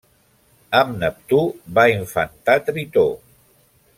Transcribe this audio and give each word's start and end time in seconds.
Amb 0.79 0.95
Neptú 1.03 1.41
va 1.79 1.85
infantar 1.99 2.57
Tritó. 2.71 3.05